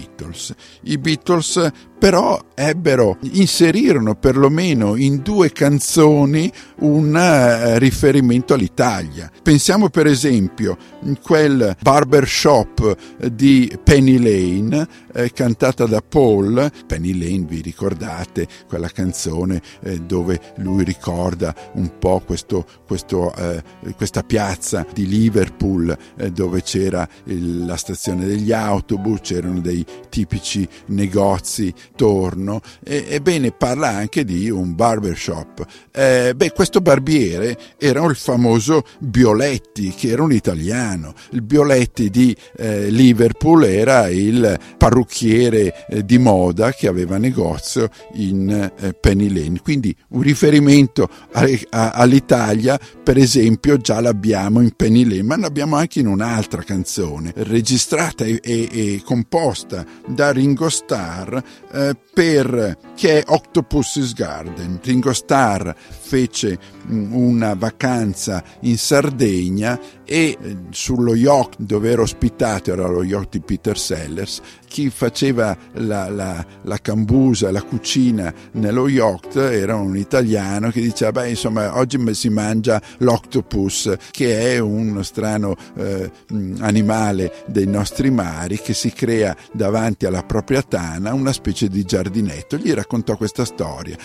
I 0.82 0.98
Beatles 0.98 1.72
però 2.04 2.38
ebbero, 2.54 3.16
inserirono 3.32 4.14
perlomeno 4.14 4.94
in 4.94 5.22
due 5.22 5.50
canzoni 5.52 6.52
un 6.80 7.16
eh, 7.16 7.78
riferimento 7.78 8.52
all'Italia. 8.52 9.30
Pensiamo 9.42 9.88
per 9.88 10.06
esempio 10.06 10.76
in 11.04 11.18
quel 11.22 11.74
barbershop 11.80 13.24
di 13.26 13.72
Penny 13.82 14.18
Lane, 14.18 14.86
eh, 15.14 15.32
cantata 15.32 15.86
da 15.86 16.02
Paul. 16.06 16.70
Penny 16.86 17.18
Lane, 17.18 17.46
vi 17.46 17.62
ricordate 17.62 18.48
quella 18.68 18.88
canzone 18.88 19.62
eh, 19.82 19.98
dove 20.00 20.38
lui 20.56 20.84
ricorda 20.84 21.54
un 21.72 21.90
po' 21.98 22.20
questo, 22.20 22.66
questo, 22.86 23.34
eh, 23.34 23.62
questa 23.96 24.22
piazza 24.22 24.84
di 24.92 25.06
Liverpool 25.06 25.96
eh, 26.18 26.30
dove 26.30 26.60
c'era 26.62 27.08
il, 27.24 27.64
la 27.64 27.76
stazione 27.76 28.26
degli 28.26 28.52
autobus, 28.52 29.20
c'erano 29.22 29.60
dei 29.60 29.82
tipici 30.24 30.66
negozi 30.86 31.72
attorno. 31.92 32.60
E, 32.82 33.04
ebbene, 33.08 33.52
parla 33.52 33.88
anche 33.88 34.24
di 34.24 34.50
un 34.50 34.74
barbershop. 34.74 35.64
Eh, 35.92 36.32
beh, 36.34 36.52
questo 36.52 36.80
barbiere 36.80 37.56
era 37.78 38.04
il 38.04 38.16
famoso 38.16 38.84
Bioletti, 38.98 39.90
che 39.90 40.08
era 40.08 40.22
un 40.22 40.32
italiano. 40.32 41.14
Il 41.30 41.42
Bioletti 41.42 42.10
di 42.10 42.34
eh, 42.56 42.90
Liverpool 42.90 43.64
era 43.64 44.08
il 44.08 44.58
parrucchiere 44.76 45.86
eh, 45.88 46.04
di 46.04 46.18
moda 46.18 46.72
che 46.72 46.88
aveva 46.88 47.18
negozio 47.18 47.88
in 48.14 48.50
eh, 48.50 48.92
Penny 48.94 49.32
Lane. 49.32 49.60
Quindi 49.62 49.94
un 50.08 50.22
riferimento 50.22 51.08
a, 51.32 51.46
a, 51.70 51.90
all'Italia, 51.90 52.78
per 53.02 53.18
esempio, 53.18 53.76
già 53.76 54.00
l'abbiamo 54.00 54.60
in 54.60 54.72
Penny 54.74 55.04
Lane, 55.04 55.22
ma 55.22 55.36
l'abbiamo 55.36 55.76
anche 55.76 56.00
in 56.00 56.06
un'altra 56.06 56.62
canzone, 56.62 57.32
registrata 57.36 58.24
e, 58.24 58.40
e, 58.42 58.68
e 58.70 59.02
composta 59.04 59.84
da 60.14 60.30
Ringo 60.32 60.68
Starr 60.68 61.36
eh, 61.72 61.96
per, 62.12 62.78
che 62.94 63.18
è 63.20 63.22
Octopus's 63.26 64.12
Garden. 64.14 64.80
Ringo 64.82 65.12
Starr 65.12 65.70
fece 66.04 66.58
una 66.88 67.54
vacanza 67.54 68.44
in 68.60 68.76
Sardegna 68.76 69.80
e 70.04 70.36
sullo 70.70 71.14
yacht 71.14 71.56
dove 71.58 71.90
era 71.90 72.02
ospitato, 72.02 72.72
era 72.72 72.86
lo 72.86 73.02
yacht 73.02 73.30
di 73.30 73.40
Peter 73.40 73.78
Sellers, 73.78 74.42
chi 74.68 74.90
faceva 74.90 75.56
la, 75.74 76.10
la, 76.10 76.44
la 76.62 76.78
cambusa, 76.78 77.50
la 77.50 77.62
cucina 77.62 78.34
nello 78.52 78.88
yacht 78.88 79.36
era 79.36 79.76
un 79.76 79.96
italiano 79.96 80.70
che 80.70 80.80
diceva, 80.80 81.12
beh 81.12 81.28
insomma 81.30 81.78
oggi 81.78 81.98
si 82.14 82.28
mangia 82.28 82.82
l'octopus, 82.98 83.94
che 84.10 84.54
è 84.54 84.58
uno 84.58 85.02
strano 85.02 85.56
eh, 85.76 86.10
animale 86.58 87.44
dei 87.46 87.66
nostri 87.66 88.10
mari 88.10 88.58
che 88.58 88.74
si 88.74 88.92
crea 88.92 89.34
davanti 89.52 90.06
alla 90.06 90.24
propria 90.24 90.60
tana 90.60 91.14
una 91.14 91.32
specie 91.32 91.68
di 91.68 91.84
giardinetto. 91.84 92.56
Gli 92.56 92.72
raccontò 92.72 93.16
questa 93.16 93.44
storia. 93.44 93.96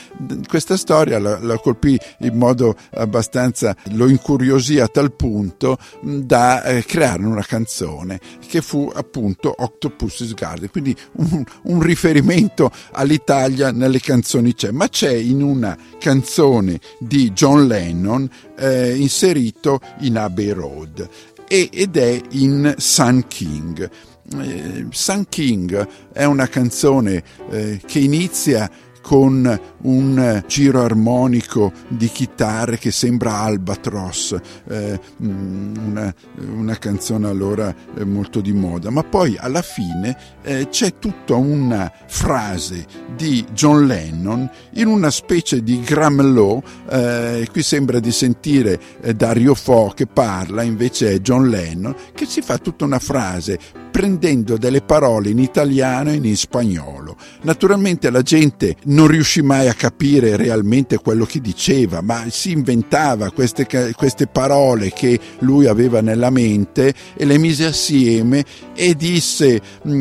Questa 0.47 0.77
storia 0.77 1.19
la, 1.19 1.39
la 1.39 1.57
colpì 1.89 1.99
in 2.19 2.35
modo 2.35 2.75
abbastanza, 2.91 3.75
lo 3.91 4.07
incuriosì 4.07 4.79
a 4.79 4.87
tal 4.87 5.13
punto 5.13 5.77
da 6.01 6.63
eh, 6.63 6.83
creare 6.83 7.23
una 7.23 7.43
canzone 7.43 8.19
che 8.45 8.61
fu 8.61 8.91
appunto 8.93 9.53
Octopus's 9.57 10.33
Garden, 10.33 10.69
quindi 10.69 10.95
un, 11.13 11.43
un 11.63 11.81
riferimento 11.81 12.71
all'Italia 12.91 13.71
nelle 13.71 13.99
canzoni 13.99 14.53
c'è, 14.53 14.71
ma 14.71 14.89
c'è 14.89 15.13
in 15.13 15.41
una 15.41 15.77
canzone 15.97 16.79
di 16.99 17.31
John 17.31 17.67
Lennon 17.67 18.29
eh, 18.57 18.95
inserito 18.95 19.79
in 19.99 20.17
Abbey 20.17 20.49
Road 20.49 21.07
ed 21.47 21.97
è 21.97 22.21
in 22.31 22.75
Sun 22.77 23.25
King. 23.27 23.89
Eh, 24.37 24.85
Sun 24.91 25.25
King 25.27 25.87
è 26.13 26.23
una 26.25 26.47
canzone 26.47 27.23
eh, 27.49 27.81
che 27.83 27.97
inizia 27.97 28.69
con 29.01 29.59
un 29.81 30.43
giro 30.47 30.83
armonico 30.83 31.71
di 31.87 32.07
chitarre 32.07 32.77
che 32.77 32.91
sembra 32.91 33.39
Albatross, 33.39 34.37
eh, 34.67 34.99
una, 35.17 36.13
una, 36.37 36.77
canzone 36.77 37.27
allora 37.27 37.73
eh, 37.95 38.03
molto 38.03 38.41
di 38.41 38.53
moda, 38.53 38.89
ma 38.89 39.03
poi 39.03 39.35
alla 39.37 39.61
fine 39.61 40.17
eh, 40.43 40.67
c'è 40.69 40.99
tutta 40.99 41.35
una 41.35 41.91
frase 42.07 42.85
di 43.15 43.45
John 43.53 43.85
Lennon 43.85 44.49
in 44.73 44.87
una 44.87 45.09
specie 45.09 45.63
di 45.63 45.79
gramelò, 45.81 46.61
eh, 46.89 47.47
qui 47.51 47.63
sembra 47.63 47.99
di 47.99 48.11
sentire 48.11 48.79
eh, 49.01 49.13
Dario 49.13 49.55
Fo 49.55 49.91
che 49.95 50.07
parla, 50.07 50.61
invece 50.63 51.13
è 51.13 51.19
John 51.19 51.49
Lennon, 51.49 51.95
che 52.13 52.25
si 52.25 52.41
fa 52.41 52.57
tutta 52.57 52.85
una 52.85 52.99
frase 52.99 53.57
prendendo 53.99 54.55
delle 54.55 54.79
parole 54.79 55.29
in 55.29 55.39
italiano 55.39 56.09
e 56.09 56.13
in 56.13 56.37
spagnolo. 56.37 57.17
Naturalmente 57.41 58.09
la 58.09 58.21
gente 58.21 58.77
non 58.85 59.07
riuscì 59.07 59.41
mai 59.41 59.67
a 59.67 59.73
capire 59.73 60.37
realmente 60.37 60.99
quello 60.99 61.25
che 61.25 61.41
diceva, 61.41 61.99
ma 61.99 62.23
si 62.29 62.51
inventava 62.51 63.29
queste, 63.31 63.67
queste 63.97 64.27
parole 64.27 64.93
che 64.93 65.19
lui 65.39 65.67
aveva 65.67 65.99
nella 65.99 66.29
mente 66.29 66.93
e 67.13 67.25
le 67.25 67.37
mise 67.37 67.65
assieme 67.65 68.45
e 68.73 68.95
disse 68.95 69.59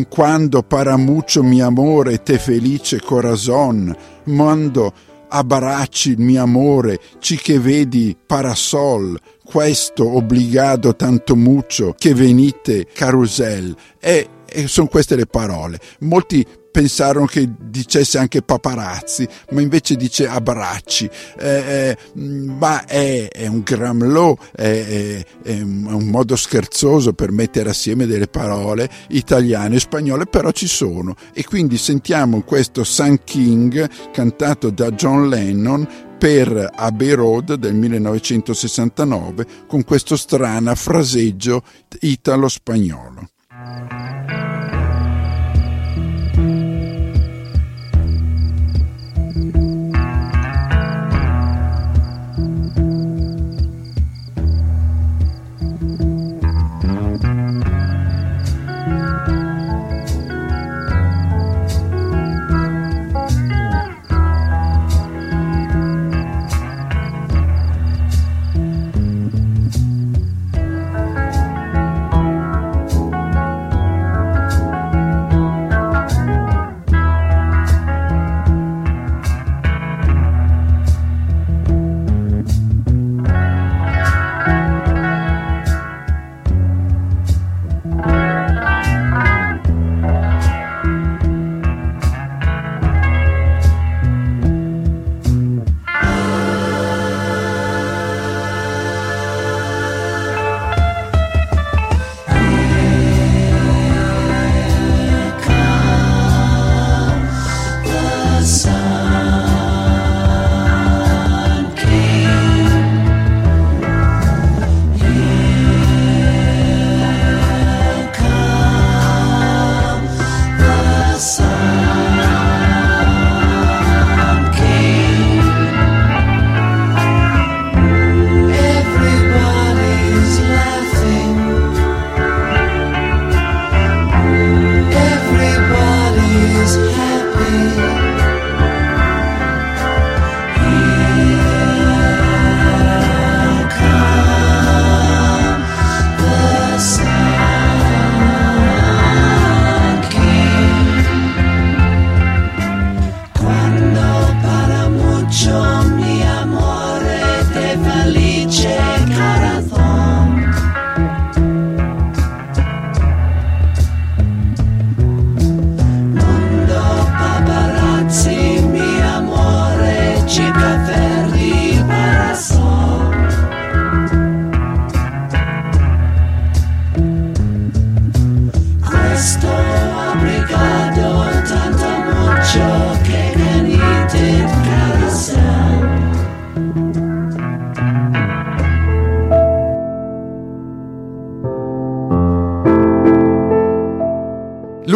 quando 0.09 0.63
para 0.63 0.97
mucho 0.97 1.43
mi 1.43 1.61
amore 1.61 2.23
te 2.23 2.39
felice 2.39 3.01
corazon, 3.01 3.93
quando 4.23 4.93
abbracci 5.29 6.11
il 6.11 6.21
mio 6.21 6.43
amore, 6.43 7.01
ci 7.19 7.37
che 7.37 7.59
vedi 7.59 8.17
parasol, 8.27 9.19
questo 9.51 10.15
obbligado 10.15 10.95
tanto 10.95 11.35
mucho 11.35 11.95
che 11.97 12.13
venite 12.13 12.87
carusel. 12.93 13.75
E, 13.99 14.29
e 14.47 14.67
sono 14.67 14.89
queste 14.89 15.17
le 15.17 15.25
parole. 15.25 15.79
Molti 16.01 16.45
pensarono 16.71 17.25
che 17.25 17.49
dicesse 17.59 18.19
anche 18.19 18.43
paparazzi, 18.43 19.27
ma 19.53 19.63
invece 19.63 19.97
dice 19.97 20.29
abbracci. 20.29 21.09
Eh, 21.39 21.49
eh, 21.49 21.97
ma 22.13 22.85
è, 22.85 23.29
è 23.29 23.47
un 23.47 23.63
gramlò, 23.63 24.37
è, 24.55 25.25
è, 25.43 25.61
un 25.61 26.09
modo 26.11 26.37
scherzoso 26.37 27.15
per 27.15 27.33
mettere 27.33 27.71
assieme 27.71 28.07
delle 28.07 28.29
parole 28.29 28.89
italiane 29.09 29.77
e 29.77 29.81
spagnole, 29.81 30.27
però 30.27 30.51
ci 30.51 30.69
sono. 30.69 31.15
E 31.33 31.43
quindi 31.45 31.79
sentiamo 31.79 32.43
questo 32.43 32.85
Sun 32.85 33.21
King 33.25 33.89
cantato 34.13 34.69
da 34.69 34.91
John 34.91 35.29
Lennon 35.29 36.07
per 36.19 36.71
Abbey 36.75 37.13
Road 37.13 37.55
del 37.55 37.75
1969 37.75 39.47
con 39.67 39.85
questo 39.85 40.17
strano 40.17 40.75
fraseggio 40.75 41.63
italo-spagnolo. 42.01 43.29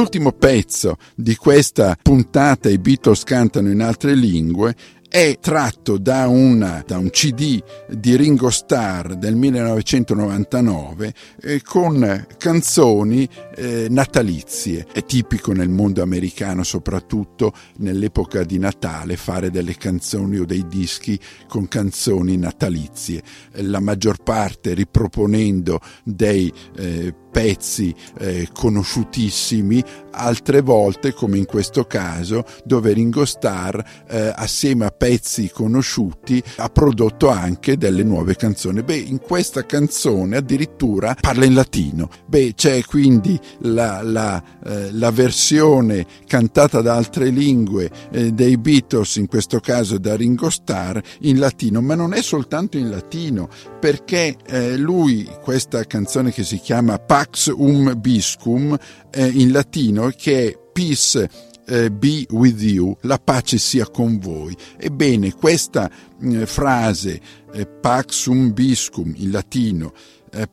L'ultimo 0.03 0.33
pezzo 0.33 0.97
di 1.15 1.37
questa 1.37 1.97
puntata 2.03 2.69
I 2.69 2.79
Beatles 2.79 3.23
cantano 3.23 3.71
in 3.71 3.81
altre 3.81 4.17
lingue 4.17 4.75
è 5.09 5.39
tratto 5.41 5.97
da, 5.97 6.27
una, 6.27 6.83
da 6.85 6.99
un 6.99 7.09
CD 7.11 7.63
di 7.87 8.17
Ringo 8.17 8.51
Starr 8.51 9.13
del 9.13 9.37
1999 9.37 11.15
eh, 11.43 11.63
con 11.63 12.27
canzoni 12.37 13.29
eh, 13.55 13.87
natalizie. 13.91 14.87
È 14.93 15.05
tipico 15.05 15.53
nel 15.53 15.69
mondo 15.69 16.03
americano, 16.03 16.63
soprattutto 16.63 17.53
nell'epoca 17.79 18.45
di 18.45 18.59
Natale, 18.59 19.17
fare 19.17 19.51
delle 19.51 19.77
canzoni 19.77 20.39
o 20.39 20.45
dei 20.45 20.67
dischi 20.67 21.19
con 21.49 21.69
canzoni 21.69 22.37
natalizie. 22.37 23.23
La 23.63 23.81
maggior 23.81 24.23
parte 24.23 24.75
riproponendo 24.75 25.81
dei 26.05 26.53
eh, 26.77 27.15
pezzi 27.33 27.95
eh, 28.19 28.49
conosciutissimi, 28.53 29.83
altre 30.11 30.61
volte, 30.61 31.15
come 31.15 31.39
in 31.39 31.47
questo 31.47 31.85
caso, 31.85 32.45
dove 32.63 32.93
Ringo 32.93 33.25
Starr, 33.25 33.81
eh, 34.07 34.33
assieme 34.37 34.85
a 34.85 34.91
pezzi 34.91 35.51
conosciuti, 35.51 36.41
ha 36.57 36.69
prodotto 36.69 37.29
anche 37.29 37.79
delle 37.79 38.03
nuove 38.05 38.37
canzoni. 38.37 38.83
Beh, 38.83 38.97
in 38.97 39.19
questa 39.19 39.65
canzone 39.65 40.37
addirittura 40.37 41.17
parla 41.19 41.47
in 41.47 41.55
latino. 41.55 42.11
Beh, 42.27 42.53
c'è 42.55 42.85
quindi 42.85 43.41
la, 43.61 44.03
la, 44.03 44.43
eh, 44.65 44.93
la 44.93 45.11
versione 45.11 46.07
cantata 46.27 46.81
da 46.81 46.95
altre 46.95 47.29
lingue 47.29 47.91
eh, 48.11 48.33
dei 48.33 48.57
Beatles, 48.57 49.17
in 49.17 49.27
questo 49.27 49.61
caso 49.61 49.99
da 49.99 50.17
Ringo 50.17 50.51
Starr, 50.51 50.99
in 51.21 51.39
latino, 51.39 51.81
ma 51.81 51.95
non 51.95 52.15
è 52.15 52.23
soltanto 52.23 52.77
in 52.77 52.91
latino, 52.91 53.49
perché 53.81 54.37
eh, 54.47 54.77
lui, 54.77 55.29
questa 55.43 55.85
canzone 55.85 56.33
che 56.33 56.45
si 56.45 56.59
chiama 56.59 56.99
Pax 56.99 57.53
Um 57.55 57.99
Biscum, 57.99 58.77
eh, 59.11 59.27
in 59.27 59.53
latino, 59.53 60.11
che 60.17 60.47
è 60.49 60.59
Peace 60.73 61.51
eh, 61.67 61.91
be 61.91 62.27
with 62.31 62.61
you, 62.61 62.97
la 63.03 63.19
pace 63.19 63.59
sia 63.59 63.87
con 63.89 64.19
voi. 64.19 64.57
Ebbene, 64.77 65.33
questa 65.35 65.91
eh, 66.21 66.47
frase, 66.47 67.21
eh, 67.53 67.67
Pax 67.67 68.27
um 68.27 68.53
biscum 68.53 69.13
in 69.17 69.31
latino, 69.31 69.93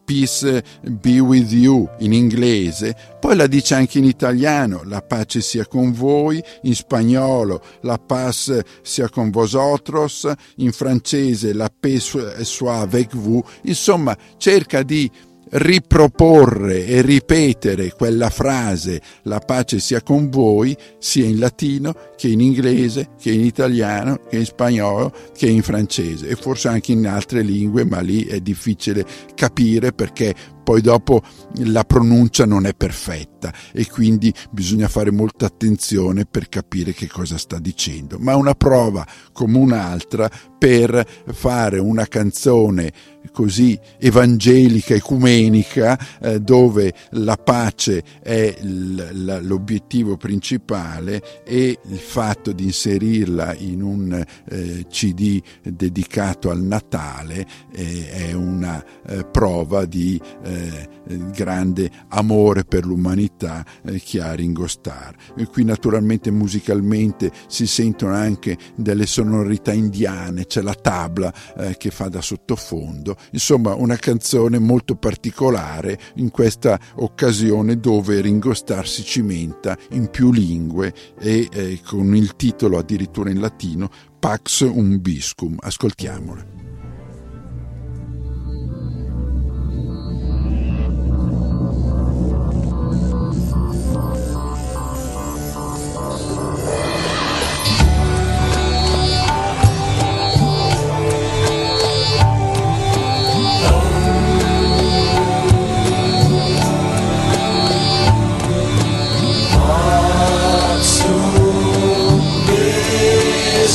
Peace 0.05 0.61
be 0.83 1.21
with 1.21 1.51
you 1.53 1.87
in 1.99 2.11
inglese, 2.11 2.93
poi 3.19 3.35
la 3.35 3.47
dice 3.47 3.75
anche 3.75 3.99
in 3.99 4.03
italiano, 4.03 4.81
la 4.83 5.01
pace 5.01 5.39
sia 5.39 5.65
con 5.65 5.93
voi, 5.93 6.43
in 6.63 6.75
spagnolo 6.75 7.61
la 7.81 7.97
paz 7.97 8.59
sia 8.81 9.07
con 9.07 9.29
vosotros, 9.29 10.29
in 10.57 10.73
francese 10.73 11.53
la 11.53 11.69
paix 11.69 12.41
soit 12.41 12.79
avec 12.79 13.15
vous, 13.15 13.41
insomma 13.63 14.17
cerca 14.37 14.83
di 14.83 15.09
riproporre 15.51 16.85
e 16.85 17.01
ripetere 17.01 17.91
quella 17.93 18.29
frase 18.29 19.01
la 19.23 19.39
pace 19.39 19.79
sia 19.79 20.01
con 20.01 20.29
voi 20.29 20.75
sia 20.99 21.25
in 21.25 21.39
latino 21.39 21.93
che 22.15 22.27
in 22.27 22.41
inglese, 22.41 23.09
che 23.19 23.31
in 23.31 23.45
italiano, 23.45 24.19
che 24.29 24.37
in 24.37 24.45
spagnolo, 24.45 25.13
che 25.35 25.47
in 25.47 25.61
francese. 25.61 26.27
E 26.27 26.35
forse 26.35 26.67
anche 26.67 26.91
in 26.91 27.07
altre 27.07 27.41
lingue, 27.41 27.85
ma 27.85 27.99
lì 28.01 28.25
è 28.25 28.39
difficile 28.39 29.05
capire 29.35 29.93
perché 29.93 30.35
poi 30.69 30.81
dopo 30.81 31.23
la 31.63 31.83
pronuncia 31.83 32.45
non 32.45 32.67
è 32.67 32.75
perfetta 32.75 33.51
e 33.71 33.87
quindi 33.87 34.31
bisogna 34.51 34.87
fare 34.87 35.09
molta 35.09 35.47
attenzione 35.47 36.27
per 36.27 36.47
capire 36.47 36.93
che 36.93 37.07
cosa 37.07 37.39
sta 37.39 37.57
dicendo. 37.57 38.19
Ma 38.19 38.35
una 38.35 38.53
prova 38.53 39.03
come 39.33 39.57
un'altra 39.57 40.29
per 40.59 41.07
fare 41.31 41.79
una 41.79 42.05
canzone 42.05 42.91
così 43.31 43.79
evangelica, 43.97 44.93
ecumenica, 44.93 45.97
eh, 46.21 46.39
dove 46.39 46.93
la 47.11 47.35
pace 47.35 48.03
è 48.21 48.55
l- 48.61 49.39
l'obiettivo 49.41 50.17
principale 50.17 51.43
e 51.45 51.79
il 51.81 51.97
fatto 51.97 52.51
di 52.51 52.65
inserirla 52.65 53.55
in 53.55 53.81
un 53.81 54.23
eh, 54.49 54.85
CD 54.89 55.41
dedicato 55.63 56.49
al 56.49 56.61
Natale 56.61 57.45
eh, 57.73 58.09
è 58.09 58.33
una 58.33 58.83
eh, 59.07 59.25
prova 59.25 59.85
di 59.85 60.19
eh, 60.59 61.17
grande 61.31 61.89
amore 62.09 62.63
per 62.63 62.85
l'umanità 62.85 63.65
eh, 63.85 63.99
che 63.99 64.21
ha 64.21 64.33
Ringo 64.33 64.67
Starr. 64.67 65.15
E 65.35 65.45
qui 65.45 65.63
naturalmente 65.63 66.31
musicalmente 66.31 67.31
si 67.47 67.67
sentono 67.67 68.13
anche 68.13 68.57
delle 68.75 69.05
sonorità 69.05 69.71
indiane, 69.71 70.45
c'è 70.45 70.61
la 70.61 70.75
tabla 70.75 71.33
eh, 71.57 71.77
che 71.77 71.91
fa 71.91 72.09
da 72.09 72.21
sottofondo, 72.21 73.15
insomma 73.31 73.73
una 73.73 73.95
canzone 73.95 74.59
molto 74.59 74.95
particolare 74.95 75.97
in 76.15 76.29
questa 76.31 76.79
occasione 76.95 77.79
dove 77.79 78.21
Ringo 78.21 78.53
Starr 78.53 78.85
si 78.85 79.03
cimenta 79.03 79.77
in 79.91 80.09
più 80.09 80.31
lingue 80.31 80.93
e 81.19 81.47
eh, 81.51 81.79
con 81.85 82.15
il 82.15 82.35
titolo 82.35 82.77
addirittura 82.77 83.29
in 83.29 83.39
latino 83.39 83.89
Pax 84.19 84.61
Umbiscum. 84.61 85.57
Ascoltiamolo. 85.59 86.68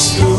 Cristo. 0.05 0.34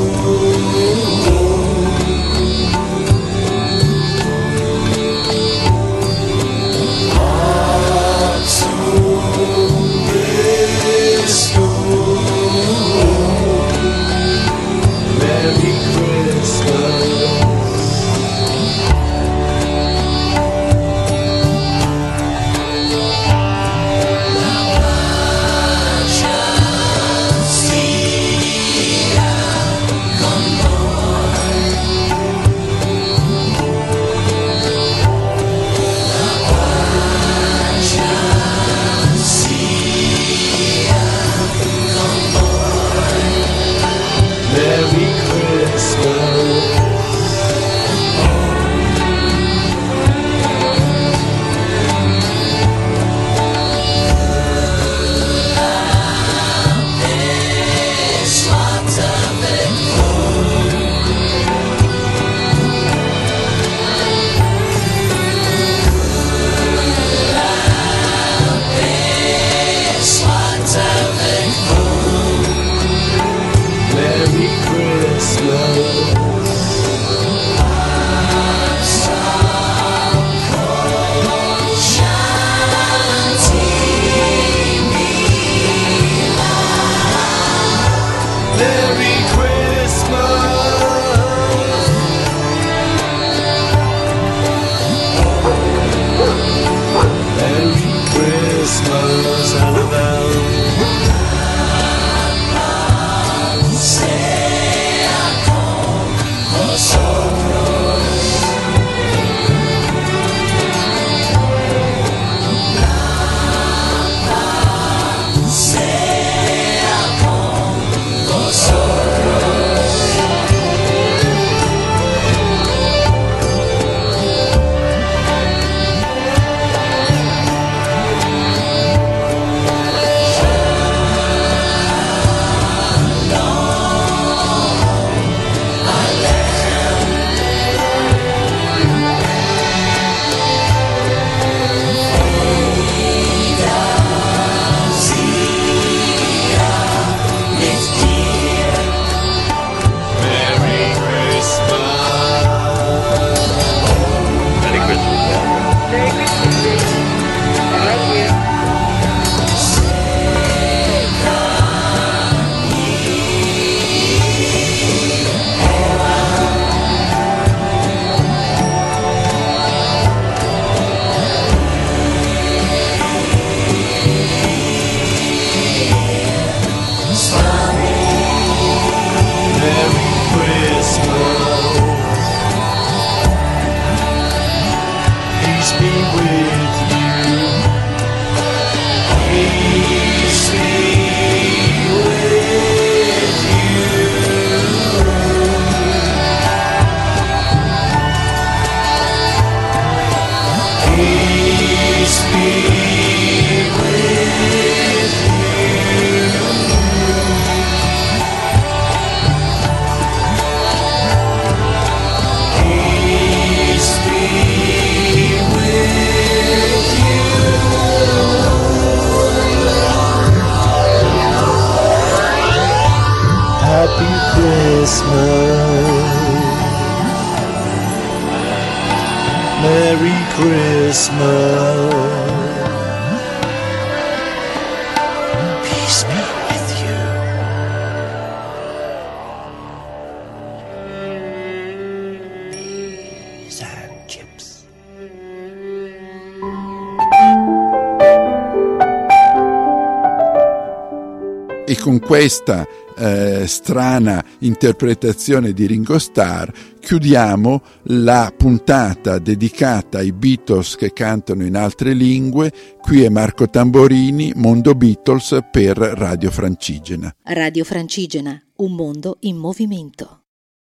Con 251.86 252.00
questa 252.00 252.68
eh, 252.98 253.46
strana 253.46 254.26
interpretazione 254.40 255.54
di 255.54 255.68
Ringo 255.68 256.00
Starr 256.00 256.50
chiudiamo 256.80 257.62
la 257.90 258.34
puntata 258.36 259.20
dedicata 259.20 260.00
ai 260.00 260.12
Beatles 260.12 260.78
che 260.78 260.94
cantano 260.94 261.46
in 261.46 261.56
altre 261.56 261.94
lingue. 261.94 262.52
Qui 262.82 263.04
è 263.04 263.10
Marco 263.10 263.48
Tamborini, 263.48 264.34
Mondo 264.36 264.74
Beatles 264.74 265.38
per 265.52 265.78
Radio 265.78 266.32
Francigena. 266.32 267.16
Radio 267.22 267.64
Francigena, 267.64 268.42
un 268.56 268.72
mondo 268.72 269.18
in 269.20 269.38
movimento. 269.38 270.25